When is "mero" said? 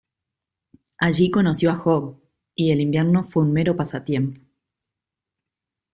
3.53-3.75